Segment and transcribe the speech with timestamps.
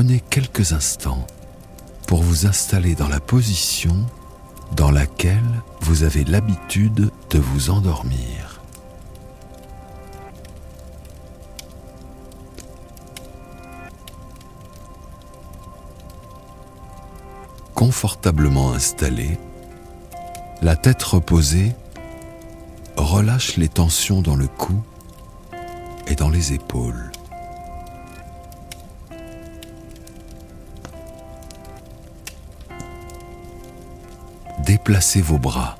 [0.00, 1.26] Prenez quelques instants
[2.06, 4.06] pour vous installer dans la position
[4.76, 5.42] dans laquelle
[5.80, 8.39] vous avez l'habitude de vous endormir.
[17.80, 19.38] Confortablement installé,
[20.60, 21.74] la tête reposée,
[22.98, 24.82] relâche les tensions dans le cou
[26.06, 27.10] et dans les épaules.
[34.66, 35.78] Déplacez vos bras,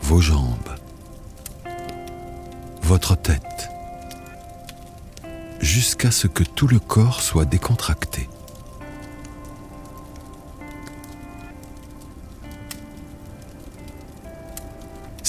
[0.00, 0.70] vos jambes,
[2.80, 3.68] votre tête,
[5.60, 8.26] jusqu'à ce que tout le corps soit décontracté.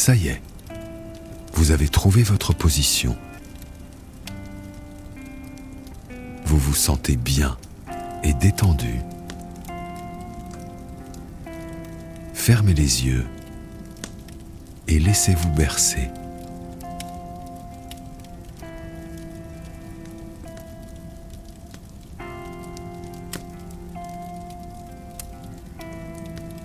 [0.04, 0.42] Ça y est,
[1.54, 3.16] vous avez trouvé votre position.
[6.44, 7.56] Vous vous sentez bien
[8.24, 8.96] et détendu.
[12.34, 13.28] Fermez les yeux
[14.88, 16.10] et laissez-vous bercer.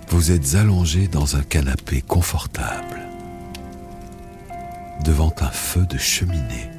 [0.07, 3.06] Vous êtes allongé dans un canapé confortable
[5.03, 6.69] devant un feu de cheminée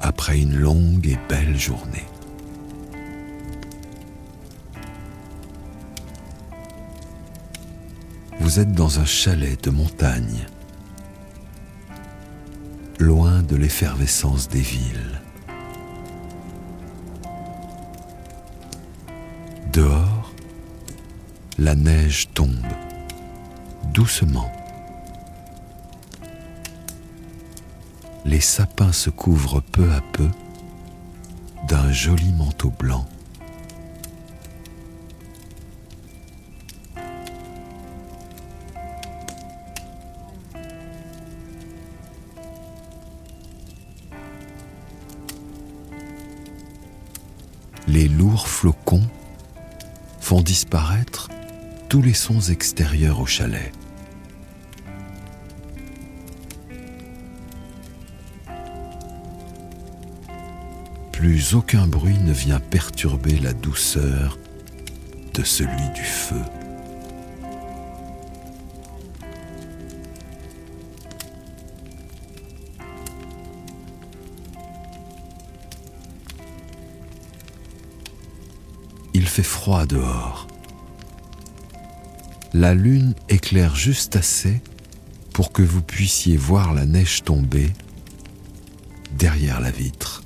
[0.00, 2.04] après une longue et belle journée.
[8.40, 10.46] Vous êtes dans un chalet de montagne,
[12.98, 15.20] loin de l'effervescence des villes.
[19.72, 20.32] Dehors,
[21.58, 22.50] la neige tombe
[23.92, 24.50] doucement.
[28.26, 30.28] Les sapins se couvrent peu à peu
[31.68, 33.06] d'un joli manteau blanc.
[47.86, 49.06] Les lourds flocons
[50.20, 51.28] font disparaître
[51.90, 53.70] tous les sons extérieurs au chalet.
[61.24, 64.38] Plus aucun bruit ne vient perturber la douceur
[65.32, 66.42] de celui du feu.
[79.14, 80.46] Il fait froid dehors.
[82.52, 84.60] La lune éclaire juste assez
[85.32, 87.70] pour que vous puissiez voir la neige tomber
[89.16, 90.23] derrière la vitre.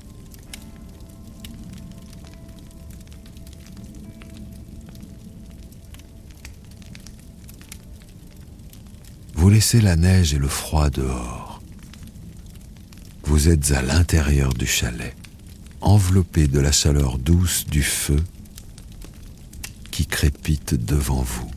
[9.49, 11.59] Vous laissez la neige et le froid dehors.
[13.23, 15.15] Vous êtes à l'intérieur du chalet,
[15.81, 18.23] enveloppé de la chaleur douce du feu
[19.89, 21.49] qui crépite devant vous.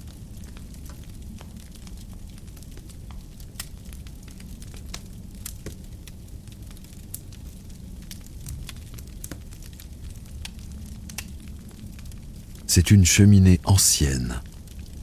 [12.66, 14.40] C'est une cheminée ancienne,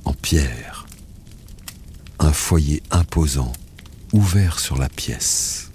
[0.05, 0.78] en pierre,
[2.29, 3.51] un foyer imposant,
[4.13, 5.71] ouvert sur la pièce.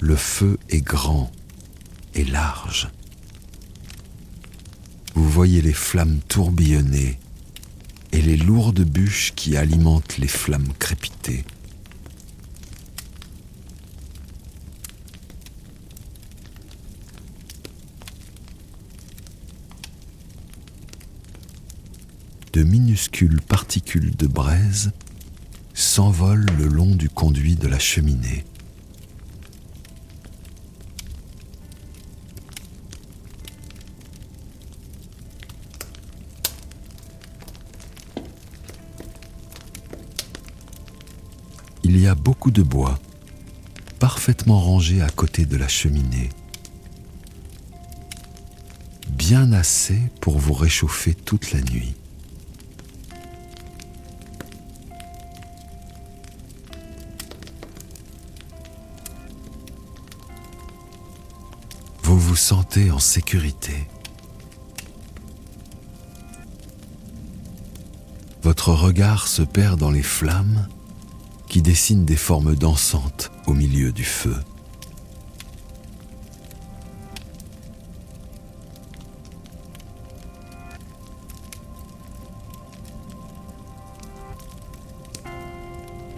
[0.00, 1.30] Le feu est grand
[2.14, 2.88] et large.
[5.14, 7.18] Vous voyez les flammes tourbillonner
[8.12, 11.44] et les lourdes bûches qui alimentent les flammes crépiter.
[22.52, 24.92] De minuscules particules de braise
[25.74, 28.44] s'envolent le long du conduit de la cheminée.
[41.84, 42.98] Il y a beaucoup de bois,
[43.98, 46.28] parfaitement rangé à côté de la cheminée,
[49.08, 51.94] bien assez pour vous réchauffer toute la nuit.
[62.28, 63.88] Vous sentez en sécurité.
[68.42, 70.68] Votre regard se perd dans les flammes
[71.46, 74.36] qui dessinent des formes dansantes au milieu du feu.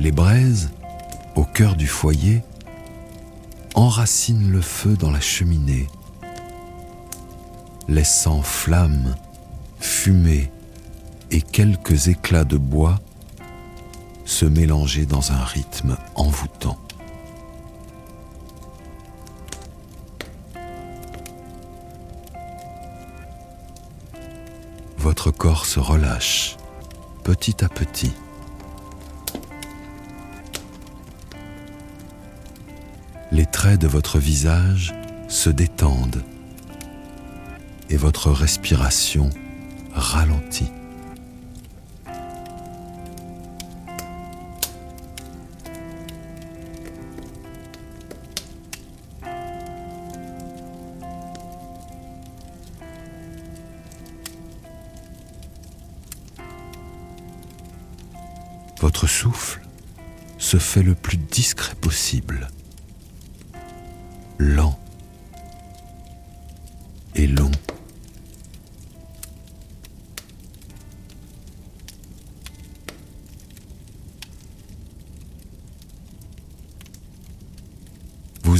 [0.00, 0.70] Les braises,
[1.36, 2.42] au cœur du foyer,
[3.76, 5.86] enracinent le feu dans la cheminée,
[7.90, 9.16] laissant flammes,
[9.80, 10.50] fumée
[11.32, 13.00] et quelques éclats de bois
[14.24, 16.78] se mélanger dans un rythme envoûtant.
[24.96, 26.56] Votre corps se relâche
[27.24, 28.12] petit à petit.
[33.32, 34.94] Les traits de votre visage
[35.28, 36.22] se détendent
[37.90, 39.28] et votre respiration
[39.92, 40.70] ralentit.
[58.80, 59.60] Votre souffle
[60.38, 62.48] se fait le plus discret possible
[64.38, 64.78] lent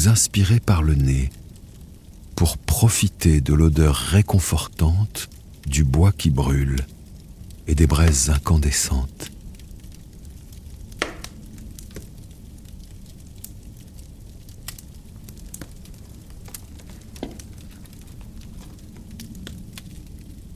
[0.01, 1.29] Vous inspirez par le nez
[2.35, 5.29] pour profiter de l'odeur réconfortante
[5.67, 6.87] du bois qui brûle
[7.67, 9.31] et des braises incandescentes.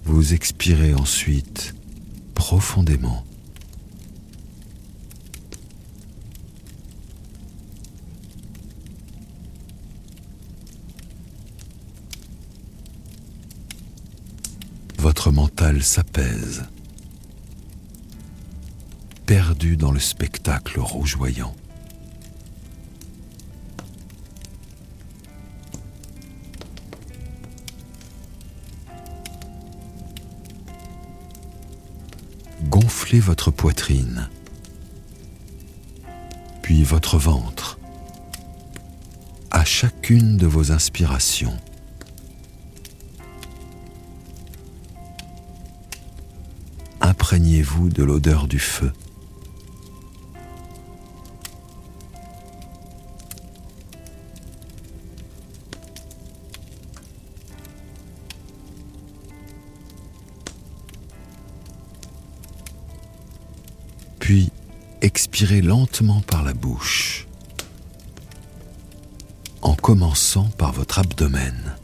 [0.05, 1.75] Vous expirez ensuite
[2.32, 3.26] profondément.
[15.05, 15.31] Votre
[15.82, 16.64] s'apaise,
[19.25, 21.55] perdu dans le spectacle rougeoyant.
[32.69, 34.28] gonflez votre poitrine,
[36.62, 37.78] puis votre ventre
[39.50, 41.56] à chacune de vos inspirations.
[47.44, 48.91] Imprégnez-vous de l'odeur du feu.
[64.19, 64.50] puis
[65.02, 67.26] expirez lentement par la bouche,
[69.61, 71.76] en commençant par votre abdomen.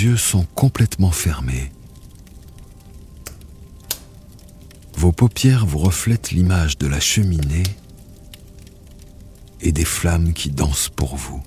[0.00, 1.72] Yeux sont complètement fermés.
[4.94, 7.64] Vos paupières vous reflètent l'image de la cheminée
[9.60, 11.42] et des flammes qui dansent pour vous.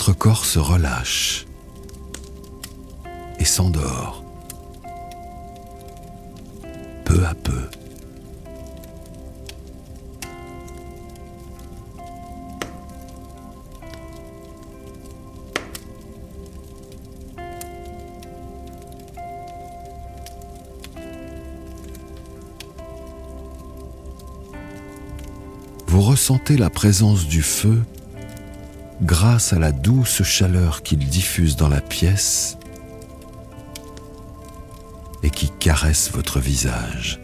[0.00, 1.44] Votre corps se relâche
[3.38, 4.24] et s'endort
[7.04, 7.68] peu à peu.
[25.88, 27.82] Vous ressentez la présence du feu
[29.02, 32.58] grâce à la douce chaleur qu'il diffuse dans la pièce
[35.22, 37.20] et qui caresse votre visage.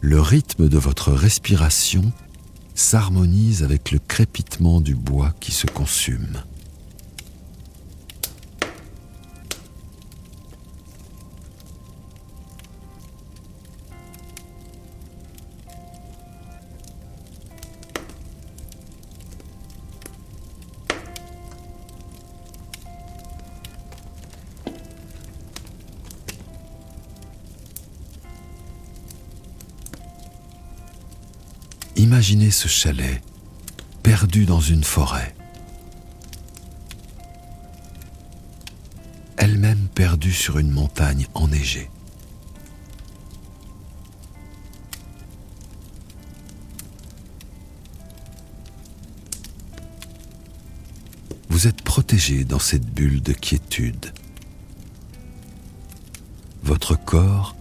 [0.00, 2.12] Le rythme de votre respiration
[2.74, 6.42] s'harmonise avec le crépitement du bois qui se consume.
[32.24, 33.22] Imaginez ce chalet
[34.02, 35.36] perdu dans une forêt,
[39.36, 41.90] elle-même perdue sur une montagne enneigée.
[51.50, 54.14] Vous êtes protégé dans cette bulle de quiétude.
[56.62, 57.54] Votre corps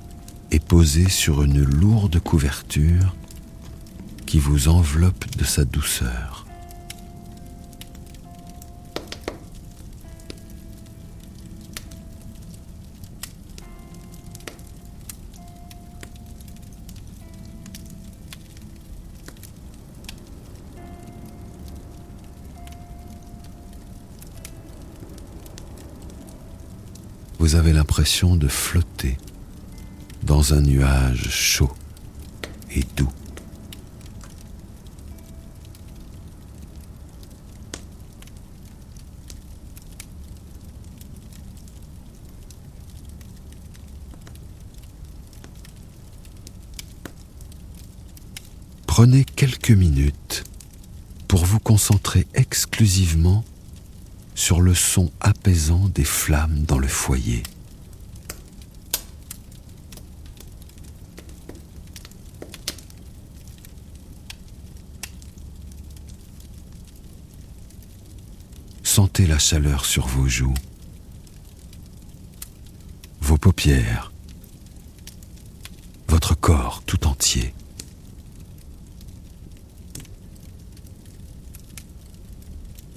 [0.51, 3.13] est posé sur une lourde couverture
[4.33, 6.47] qui vous enveloppe de sa douceur.
[27.37, 29.19] Vous avez l'impression de flotter
[30.23, 31.71] dans un nuage chaud
[32.71, 33.13] et doux.
[48.95, 50.43] Prenez quelques minutes
[51.27, 53.43] pour vous concentrer exclusivement
[54.35, 57.41] sur le son apaisant des flammes dans le foyer.
[68.83, 70.53] Sentez la chaleur sur vos joues,
[73.21, 74.11] vos paupières,
[76.07, 77.55] votre corps tout entier.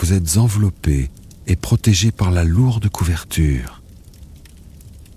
[0.07, 1.11] Vous êtes enveloppé
[1.49, 3.83] et protégé par la lourde couverture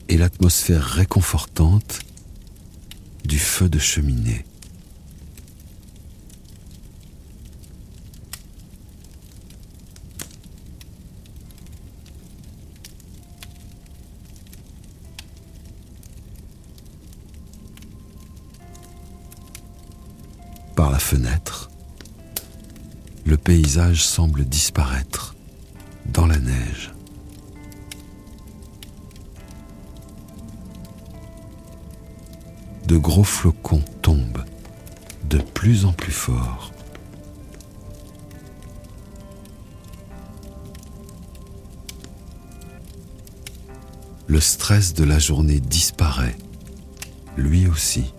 [0.07, 1.99] et l'atmosphère réconfortante
[3.23, 4.43] du feu de cheminée.
[23.29, 25.35] Le paysage semble disparaître
[26.07, 26.91] dans la neige.
[32.87, 34.43] De gros flocons tombent
[35.29, 36.71] de plus en plus fort.
[44.25, 46.35] Le stress de la journée disparaît,
[47.37, 48.11] lui aussi,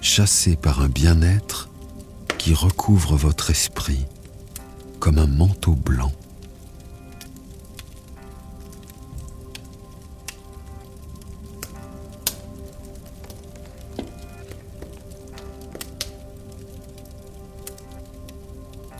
[0.00, 1.68] chassé par un bien-être
[2.44, 4.04] qui recouvre votre esprit
[5.00, 6.12] comme un manteau blanc.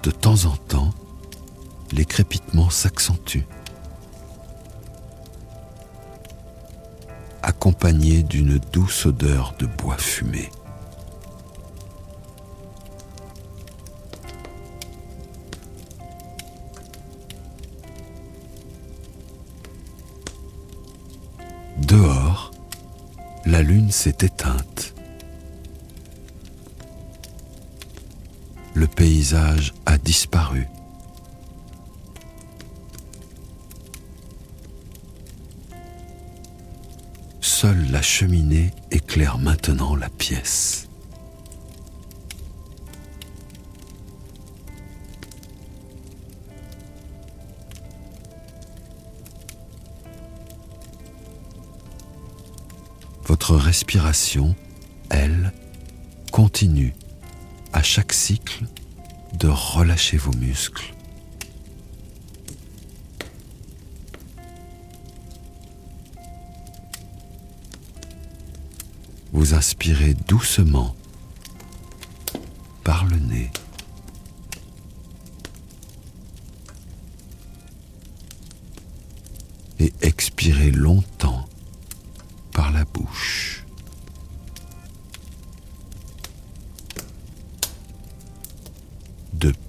[0.02, 0.94] De temps en temps,
[1.92, 3.46] les crépitements s'accentuent,
[7.42, 10.48] accompagnés d'une douce odeur de bois fumé.
[23.54, 24.94] La lune s'est éteinte.
[28.74, 30.66] Le paysage a disparu.
[37.40, 40.83] Seule la cheminée éclaire maintenant la pièce.
[53.26, 54.54] Votre respiration,
[55.10, 55.52] elle,
[56.30, 56.94] continue
[57.72, 58.64] à chaque cycle
[59.38, 60.94] de relâcher vos muscles.
[69.32, 70.94] Vous inspirez doucement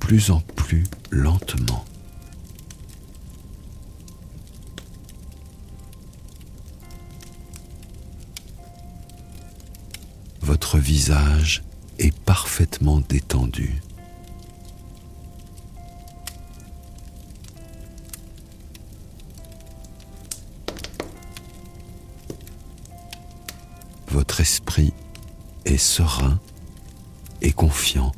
[0.05, 1.83] plus en plus lentement.
[10.41, 11.63] Votre visage
[11.97, 13.81] est parfaitement détendu.
[24.09, 24.93] Votre esprit
[25.65, 26.39] est serein
[27.41, 28.11] et confiant.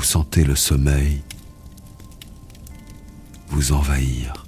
[0.00, 1.20] Vous sentez le sommeil
[3.48, 4.39] vous envahir.